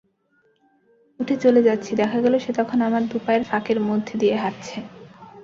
[1.19, 4.77] উঠে চলে যাচ্ছি, দেখা গেল সে তখন আমার দুপায়ের ফাঁকের মধ্যে দিয়ে হাঁটছে।